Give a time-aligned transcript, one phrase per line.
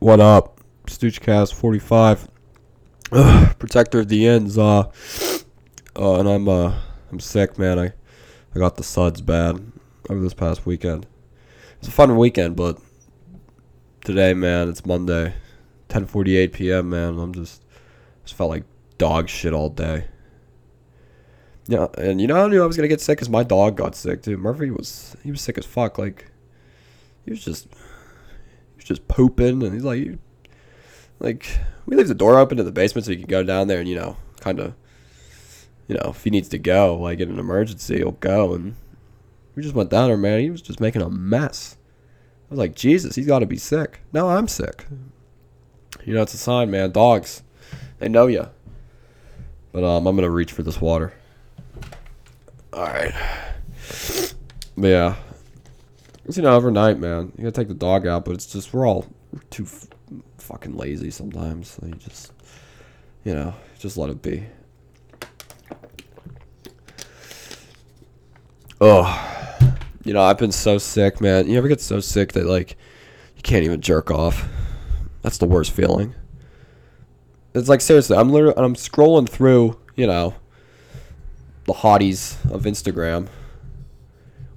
[0.00, 0.60] What up?
[0.86, 2.28] Stoochcast 45.
[3.10, 4.56] Ugh, protector of the ends.
[4.56, 4.84] Uh,
[5.96, 6.72] uh, and I'm uh,
[7.10, 7.80] I'm sick, man.
[7.80, 7.86] I,
[8.54, 9.72] I got the suds bad
[10.08, 11.08] over this past weekend.
[11.80, 12.78] It's a fun weekend, but
[14.04, 15.34] today, man, it's Monday,
[15.88, 16.90] 10:48 p.m.
[16.90, 17.64] Man, I'm just
[18.22, 18.66] just felt like
[18.98, 20.04] dog shit all day.
[21.66, 23.96] Yeah, and you know, I knew I was gonna get sick because my dog got
[23.96, 24.36] sick too.
[24.36, 25.98] Murphy was he was sick as fuck.
[25.98, 26.30] Like
[27.24, 27.66] he was just
[28.88, 30.18] just pooping, and he's like,
[31.20, 33.80] like we leave the door open to the basement so he can go down there
[33.80, 34.74] and you know, kind of,
[35.86, 38.54] you know, if he needs to go, like in an emergency, he'll go.
[38.54, 38.74] And
[39.54, 40.40] we just went down there, man.
[40.40, 41.76] He was just making a mess.
[42.48, 44.00] I was like, Jesus, he's got to be sick.
[44.12, 44.86] No, I'm sick.
[46.04, 46.92] You know, it's a sign, man.
[46.92, 47.42] Dogs,
[47.98, 48.48] they know you.
[49.72, 51.12] But um, I'm gonna reach for this water.
[52.72, 53.14] All right.
[54.76, 55.16] But yeah.
[56.28, 57.32] It's, you know, overnight, man.
[57.38, 59.06] You gotta take the dog out, but it's just we're all
[59.48, 59.86] too f-
[60.36, 61.70] fucking lazy sometimes.
[61.70, 62.32] So you just,
[63.24, 64.44] you know, just let it be.
[68.78, 69.58] Oh,
[70.04, 71.48] you know, I've been so sick, man.
[71.48, 72.76] You ever get so sick that like
[73.34, 74.46] you can't even jerk off?
[75.22, 76.14] That's the worst feeling.
[77.54, 80.34] It's like seriously, I'm literally I'm scrolling through, you know,
[81.64, 83.28] the hotties of Instagram,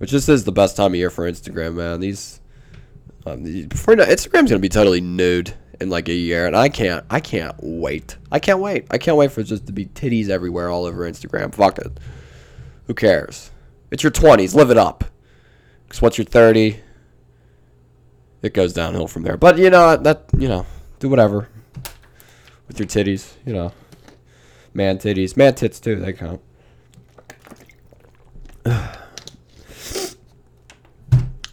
[0.00, 2.00] which this is the best time of year for Instagram, man.
[2.00, 2.40] These,
[3.26, 7.04] um, before know, Instagram's gonna be totally nude in like a year, and I can't,
[7.10, 8.16] I can't wait.
[8.32, 8.86] I can't wait.
[8.90, 11.54] I can't wait for just to be titties everywhere all over Instagram.
[11.54, 12.00] Fuck it.
[12.86, 13.50] Who cares?
[13.90, 14.54] It's your twenties.
[14.54, 15.04] Live it up.
[15.90, 16.80] Cause once you're thirty,
[18.40, 19.36] it goes downhill from there.
[19.36, 20.64] But you know that you know,
[20.98, 21.46] do whatever
[22.68, 23.34] with your titties.
[23.44, 23.72] You know,
[24.72, 25.96] man titties, man tits too.
[25.96, 26.40] They count.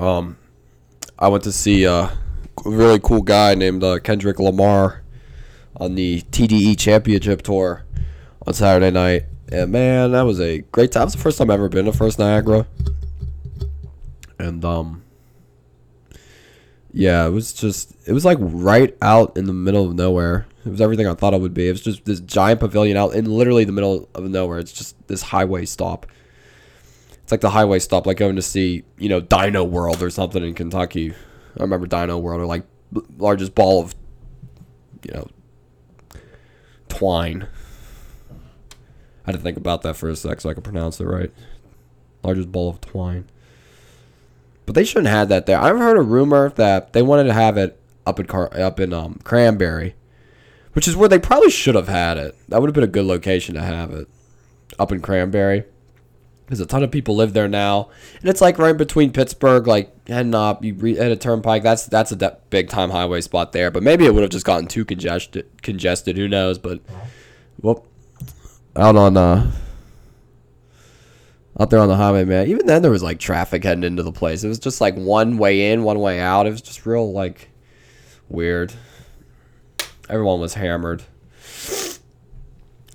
[0.00, 0.38] um,
[1.18, 2.10] I went to see a
[2.64, 5.02] really cool guy named uh, Kendrick Lamar
[5.76, 7.84] on the TDE Championship Tour
[8.46, 9.24] on Saturday night.
[9.52, 11.02] And man, that was a great time.
[11.02, 12.66] It was the first time I've ever been to First Niagara.
[14.38, 15.02] And um
[16.92, 20.46] yeah, it was just it was like right out in the middle of nowhere.
[20.64, 21.68] It was everything I thought it would be.
[21.68, 24.58] It was just this giant pavilion out in literally the middle of nowhere.
[24.58, 26.06] It's just this highway stop.
[27.30, 30.42] It's like the highway stop, like going to see, you know, Dino World or something
[30.42, 31.12] in Kentucky.
[31.56, 32.64] I remember Dino World or like
[33.18, 33.94] largest ball of,
[35.04, 35.28] you know,
[36.88, 37.46] twine.
[38.32, 38.34] I
[39.26, 41.30] had to think about that for a sec so I could pronounce it right.
[42.24, 43.28] Largest ball of twine.
[44.66, 45.60] But they shouldn't have that there.
[45.60, 48.92] I've heard a rumor that they wanted to have it up in Car- up in
[48.92, 49.94] um, Cranberry,
[50.72, 52.34] which is where they probably should have had it.
[52.48, 54.08] That would have been a good location to have it,
[54.80, 55.62] up in Cranberry.
[56.50, 60.08] Because a ton of people live there now, and it's like right between Pittsburgh, like
[60.08, 61.62] heading up, you re- a turnpike.
[61.62, 63.70] That's that's a de- big time highway spot there.
[63.70, 65.48] But maybe it would have just gotten too congested.
[65.62, 66.58] Congested, who knows?
[66.58, 66.80] But
[67.62, 67.86] well,
[68.74, 69.48] out on uh,
[71.60, 72.48] out there on the highway, man.
[72.48, 74.42] Even then, there was like traffic heading into the place.
[74.42, 76.48] It was just like one way in, one way out.
[76.48, 77.48] It was just real like
[78.28, 78.72] weird.
[80.08, 81.04] Everyone was hammered.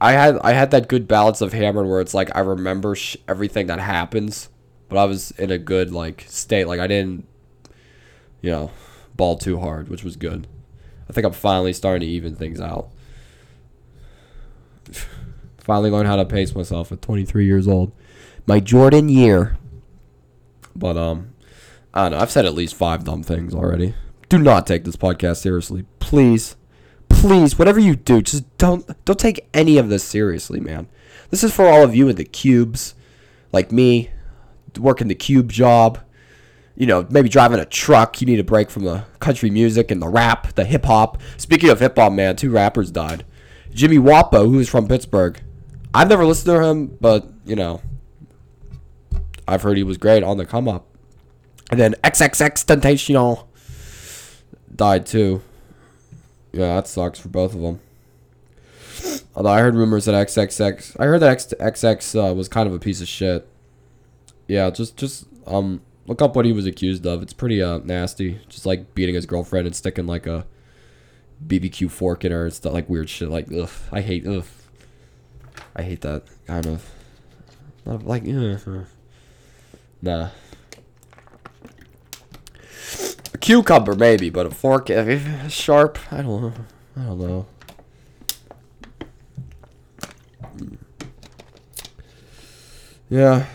[0.00, 3.16] I had I had that good balance of hammered where it's like I remember sh-
[3.26, 4.48] everything that happens,
[4.88, 6.66] but I was in a good like state.
[6.66, 7.26] Like I didn't,
[8.40, 8.70] you know,
[9.16, 10.46] ball too hard, which was good.
[11.08, 12.90] I think I'm finally starting to even things out.
[15.58, 17.92] finally learned how to pace myself at 23 years old.
[18.46, 19.58] My Jordan year.
[20.76, 21.34] But um,
[21.92, 22.18] I don't know.
[22.18, 23.94] I've said at least five dumb things already.
[24.28, 26.56] Do not take this podcast seriously, please
[27.18, 30.88] please, whatever you do, just don't don't take any of this seriously, man.
[31.30, 32.94] This is for all of you in the cubes,
[33.52, 34.10] like me,
[34.78, 35.98] working the cube job.
[36.76, 38.20] You know, maybe driving a truck.
[38.20, 41.20] You need a break from the country music and the rap, the hip hop.
[41.36, 43.24] Speaking of hip hop, man, two rappers died.
[43.74, 45.40] Jimmy Wopo, who is from Pittsburgh.
[45.92, 47.82] I've never listened to him, but you know,
[49.48, 50.86] I've heard he was great on the come up.
[51.70, 53.44] And then XXXTentacion
[54.74, 55.42] died too.
[56.52, 57.80] Yeah, that sucks for both of them.
[59.34, 62.74] Although I heard rumors that XXX, I heard that X, XX uh, was kind of
[62.74, 63.46] a piece of shit.
[64.48, 67.22] Yeah, just just um look up what he was accused of.
[67.22, 68.40] It's pretty uh nasty.
[68.48, 70.46] Just like beating his girlfriend and sticking like a
[71.46, 73.30] BBQ fork in her and stuff like weird shit.
[73.30, 74.46] Like ugh, I hate ugh,
[75.76, 76.90] I hate that kind of.
[77.84, 78.86] Not like ugh,
[80.02, 80.30] nah.
[83.40, 85.98] Cucumber maybe, but a fork if sharp.
[86.10, 86.52] I don't know.
[86.96, 87.46] I don't know.
[93.08, 93.46] Yeah.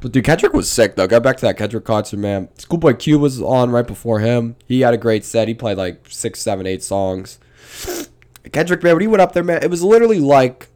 [0.00, 1.06] But dude, Kendrick was sick though.
[1.06, 2.48] Got back to that Kendrick concert, man.
[2.56, 4.56] Schoolboy Q was on right before him.
[4.66, 5.48] He had a great set.
[5.48, 7.38] He played like six, seven, eight songs.
[8.52, 10.68] Kendrick, man, when he went up there, man, it was literally like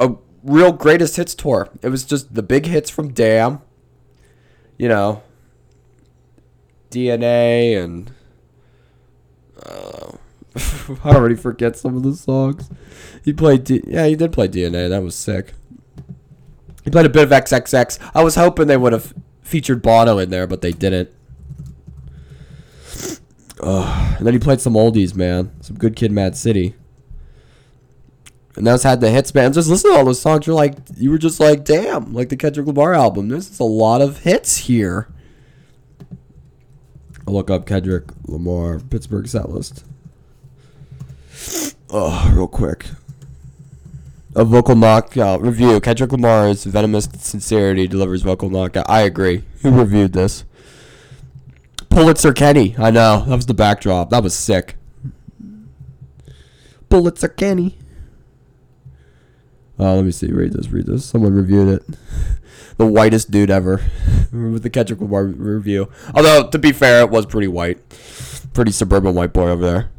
[0.00, 1.68] a real greatest hits tour.
[1.82, 3.60] It was just the big hits from Damn,
[4.76, 5.22] you know,
[6.90, 8.12] DNA, and
[9.64, 10.12] uh,
[11.04, 12.70] I already forget some of the songs.
[13.24, 14.88] He played, D- yeah, he did play DNA.
[14.88, 15.54] That was sick.
[16.84, 17.98] He played a bit of XXX.
[18.14, 21.10] I was hoping they would have featured Bono in there, but they didn't.
[23.62, 24.16] Ugh.
[24.18, 25.52] And then he played some oldies, man.
[25.60, 26.74] Some Good Kid, Mad City.
[28.56, 29.52] And those had the hits, man.
[29.52, 30.46] Just listen to all those songs.
[30.46, 33.28] You're like, you were just like, damn, like the Kendrick Lamar album.
[33.28, 35.08] There's a lot of hits here.
[37.26, 39.84] I'll look up Kendrick Lamar Pittsburgh set list.
[41.90, 42.86] Oh, real quick.
[44.34, 45.80] A vocal knockout review.
[45.80, 48.88] Kendrick Lamar's venomous sincerity delivers vocal knockout.
[48.88, 49.44] I agree.
[49.62, 50.44] Who reviewed this?
[51.88, 52.76] Pulitzer Kenny.
[52.78, 53.24] I know.
[53.26, 54.10] That was the backdrop.
[54.10, 54.76] That was sick.
[56.88, 57.76] Pulitzer Kenny.
[59.78, 60.30] Uh, let me see.
[60.30, 60.68] Read this.
[60.68, 61.04] Read this.
[61.04, 61.98] Someone reviewed it.
[62.76, 63.80] the whitest dude ever
[64.32, 65.90] with the Kendrick Lamar review.
[66.14, 67.78] Although to be fair, it was pretty white.
[68.52, 69.90] Pretty suburban white boy over there.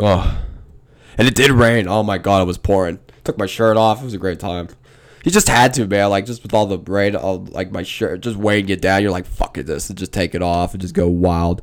[0.00, 0.44] Oh.
[1.16, 1.88] And it did rain.
[1.88, 3.00] Oh my god, it was pouring.
[3.24, 4.00] Took my shirt off.
[4.00, 4.68] It was a great time.
[5.24, 6.10] He just had to, man.
[6.10, 9.02] Like just with all the rain, all like my shirt just weighing it down.
[9.02, 11.62] You're like, fuck it, this, and just take it off and just go wild.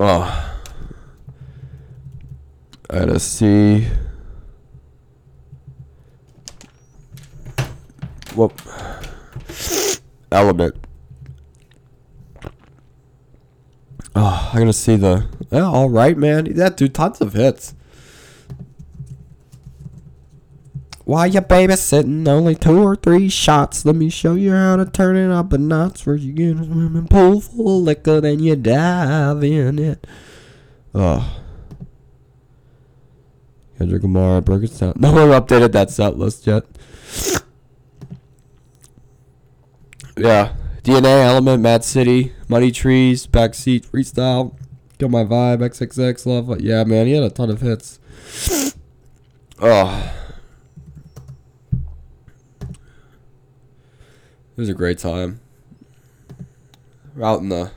[0.00, 0.54] Oh.
[2.90, 3.86] I gotta see.
[8.38, 8.62] Whoop.
[10.30, 10.76] Element.
[14.14, 15.26] Oh, I'm gonna see the.
[15.50, 16.44] Yeah, all right, man.
[16.54, 17.74] That dude, tons of hits.
[21.04, 22.28] Why you babysitting?
[22.28, 23.84] Only two or three shots.
[23.84, 26.06] Let me show you how to turn it up a notch.
[26.06, 30.06] Where you get a swimming pool full of liquor, then you dive in it.
[30.94, 31.40] Oh.
[33.78, 34.94] Kendrick Lamar, Burgettstown.
[35.00, 36.64] No one updated that set list yet.
[40.18, 40.54] Yeah.
[40.82, 44.54] DNA, Element, Mad City, Money Trees, Backseat, Freestyle,
[44.98, 46.60] Kill My Vibe, XXX, Love.
[46.60, 47.98] Yeah, man, he had a ton of hits.
[49.60, 50.14] Oh.
[54.58, 55.40] It was a great time.
[57.20, 57.72] Out in the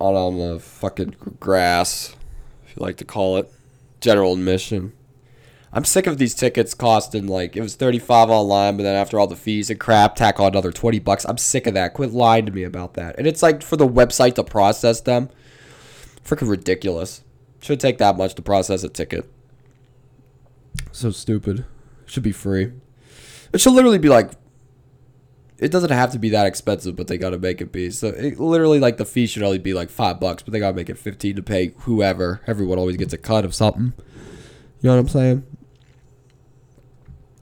[0.00, 2.16] out on the fucking grass,
[2.64, 3.52] if you like to call it.
[4.00, 4.92] General admission.
[5.76, 9.26] I'm sick of these tickets costing like it was 35 online, but then after all
[9.26, 11.26] the fees and crap, tack on another 20 bucks.
[11.26, 11.92] I'm sick of that.
[11.92, 13.18] Quit lying to me about that.
[13.18, 15.28] And it's like for the website to process them.
[16.24, 17.22] Freaking ridiculous.
[17.60, 19.30] Should take that much to process a ticket.
[20.92, 21.66] So stupid.
[22.06, 22.72] Should be free.
[23.52, 24.30] It should literally be like
[25.58, 27.90] it doesn't have to be that expensive, but they gotta make it be.
[27.90, 30.74] So it literally like the fee should only be like five bucks, but they gotta
[30.74, 32.40] make it fifteen to pay whoever.
[32.46, 33.92] Everyone always gets a cut of something.
[34.80, 35.55] You know what I'm saying?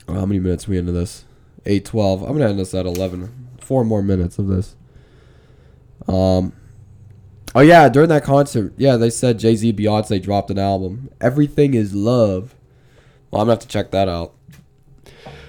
[0.09, 1.25] How many minutes we into this?
[1.67, 2.23] Eight twelve.
[2.23, 3.49] I'm gonna end this at eleven.
[3.61, 4.77] Four more minutes of this.
[6.07, 6.53] Um.
[7.55, 11.09] Oh yeah, during that concert, yeah, they said Jay Z, Beyonce dropped an album.
[11.21, 12.55] Everything is love.
[13.31, 14.35] Well, I'm gonna have to check that out.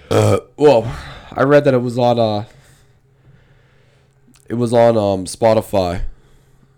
[0.09, 0.95] Uh, well,
[1.31, 2.45] I read that it was on uh
[4.47, 6.03] it was on um Spotify.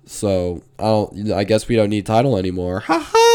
[0.06, 2.80] So I don't I guess we don't need Tidal anymore.
[2.82, 3.27] Ha ha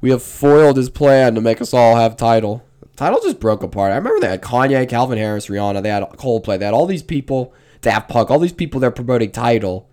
[0.00, 2.64] We have foiled his plan to make us all have Tidal.
[2.96, 3.92] Tidal just broke apart.
[3.92, 7.02] I remember they had Kanye, Calvin Harris, Rihanna, they had Coldplay, they had all these
[7.02, 9.88] people, Daft Punk, all these people they're promoting Tidal.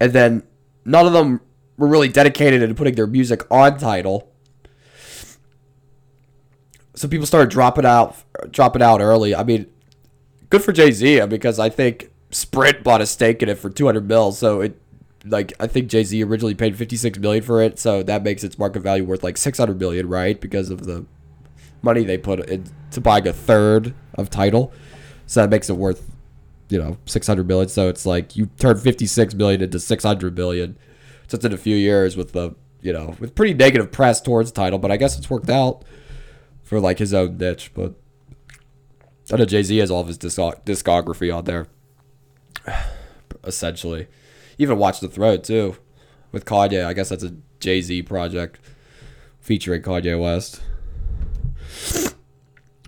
[0.00, 0.42] And then
[0.84, 1.40] none of them
[1.76, 4.32] were really dedicated to putting their music on Tidal
[6.94, 8.16] so people started dropping out,
[8.50, 9.34] dropping out early.
[9.34, 9.66] I mean,
[10.50, 14.06] good for Jay Z because I think Sprint bought a stake in it for 200
[14.06, 14.32] mil.
[14.32, 14.80] So it,
[15.24, 17.78] like, I think Jay Z originally paid 56 million for it.
[17.78, 20.40] So that makes its market value worth like 600 million, right?
[20.40, 21.04] Because of the
[21.82, 24.72] money they put in to buying a third of Tidal.
[25.26, 26.10] So that makes it worth,
[26.68, 27.68] you know, 600 million.
[27.68, 30.76] So it's like you turn 56 million into 600 million
[31.28, 34.78] just in a few years with the, you know, with pretty negative press towards Tidal.
[34.78, 35.84] But I guess it's worked out
[36.62, 37.72] for like his own niche.
[37.74, 37.94] But
[39.32, 41.68] I know Jay Z has all of his discog- discography on there,
[43.44, 44.08] essentially.
[44.62, 45.76] Even Watch the Throne too,
[46.30, 46.84] with Kanye.
[46.84, 48.60] I guess that's a Jay Z project
[49.40, 50.62] featuring Kanye West.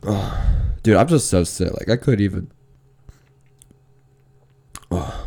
[0.04, 0.45] Oh,
[0.85, 1.73] dude, I'm just so sick.
[1.73, 2.50] Like I couldn't even.
[4.90, 5.24] Oh.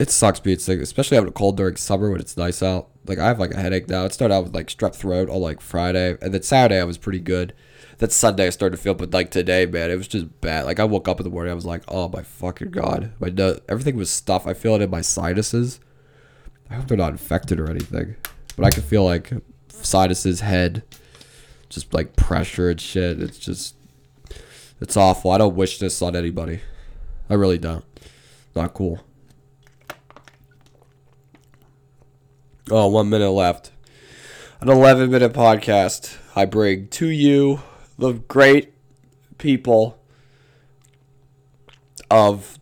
[0.00, 2.88] It sucks being sick, especially having a cold during summer when it's nice out.
[3.04, 4.06] Like I have like a headache now.
[4.06, 6.96] It started out with like strep throat on like Friday, and then Saturday I was
[6.96, 7.52] pretty good.
[7.98, 10.64] That Sunday I started to feel, but like today, man, it was just bad.
[10.64, 13.28] Like I woke up in the morning, I was like, oh my fucking god, my
[13.28, 14.46] nose, everything was stuff.
[14.46, 15.80] I feel it in my sinuses.
[16.70, 18.16] I hope they're not infected or anything,
[18.56, 19.30] but I can feel like
[19.68, 20.82] sinuses, head,
[21.68, 23.20] just like pressure and shit.
[23.20, 23.74] It's just,
[24.80, 25.30] it's awful.
[25.30, 26.60] I don't wish this on anybody.
[27.28, 27.84] I really don't.
[28.56, 29.00] Not cool.
[32.72, 33.72] Oh, one minute left.
[34.60, 37.62] An 11 minute podcast I bring to you
[37.98, 38.72] the great
[39.38, 39.98] people
[42.12, 42.60] of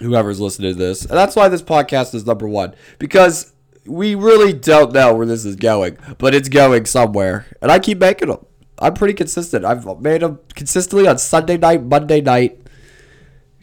[0.00, 1.06] whoever's listening to this.
[1.06, 2.74] And that's why this podcast is number one.
[2.98, 3.54] Because
[3.86, 7.46] we really don't know where this is going, but it's going somewhere.
[7.62, 8.44] And I keep making them.
[8.78, 9.64] I'm pretty consistent.
[9.64, 12.60] I've made them consistently on Sunday night, Monday night,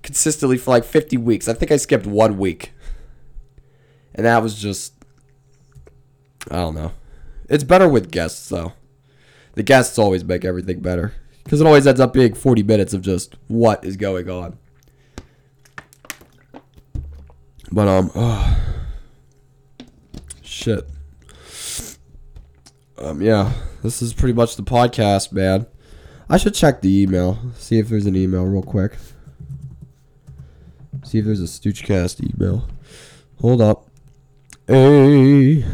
[0.01, 1.47] consistently for like 50 weeks.
[1.47, 2.73] I think I skipped one week.
[4.15, 4.93] And that was just
[6.49, 6.91] I don't know.
[7.49, 8.73] It's better with guests though.
[9.53, 13.01] The guests always make everything better because it always ends up being 40 minutes of
[13.01, 14.57] just what is going on.
[17.71, 18.57] But um, oh,
[20.41, 20.87] shit.
[22.97, 25.65] Um, yeah, this is pretty much the podcast, man.
[26.29, 28.93] I should check the email, see if there's an email real quick.
[31.03, 32.67] See if there's a Stoochcast email.
[33.41, 33.87] Hold up.
[34.67, 35.65] Hey.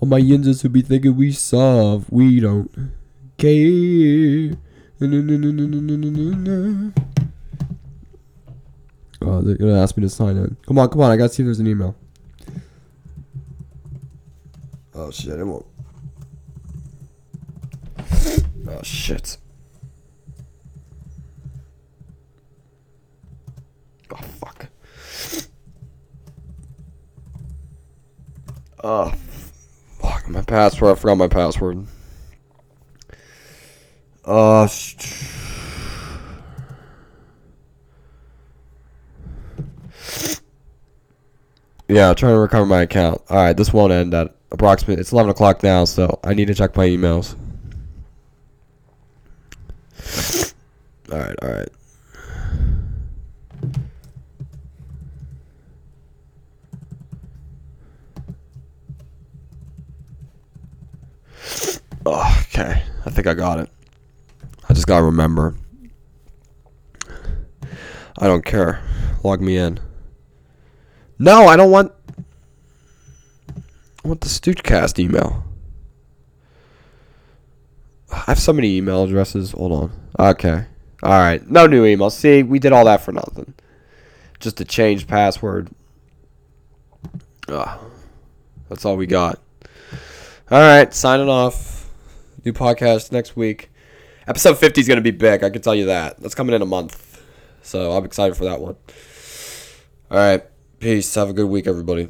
[0.00, 2.70] All my yinzas who be thinking we soft, we don't
[3.36, 4.56] care.
[9.20, 10.56] Oh, they're gonna ask me to sign in.
[10.66, 11.96] Come on, come on, I gotta see if there's an email.
[14.94, 15.66] Oh shit, it won't.
[18.68, 19.36] Oh shit.
[24.12, 24.68] Oh fuck.
[28.84, 29.12] Oh
[30.30, 30.96] my password.
[30.96, 31.86] I forgot my password.
[34.24, 34.66] Uh.
[34.66, 35.34] St-
[41.88, 43.22] yeah, trying to recover my account.
[43.30, 45.00] Alright, this won't end at approximately.
[45.00, 47.34] It's 11 o'clock now, so I need to check my emails.
[51.10, 51.68] Alright, alright.
[51.72, 51.77] Oh,
[62.58, 63.70] okay, I think I got it.
[64.68, 65.54] I just gotta remember.
[68.18, 68.82] I don't care.
[69.22, 69.78] Log me in.
[71.18, 71.92] No, I don't want.
[74.04, 75.44] I want the Stoochcast email.
[78.10, 79.52] I have so many email addresses.
[79.52, 79.92] Hold on.
[80.18, 80.64] Okay.
[81.02, 81.48] All right.
[81.48, 82.10] No new email.
[82.10, 83.54] See, we did all that for nothing.
[84.40, 85.68] Just to change password.
[87.48, 87.80] Ugh.
[88.68, 89.38] That's all we got.
[90.50, 90.92] All right.
[90.94, 91.77] Signing off.
[92.48, 93.70] New podcast next week.
[94.26, 95.44] Episode 50 is going to be big.
[95.44, 96.18] I can tell you that.
[96.18, 97.22] That's coming in a month.
[97.60, 98.74] So I'm excited for that one.
[100.10, 100.42] All right.
[100.80, 101.14] Peace.
[101.14, 102.08] Have a good week, everybody.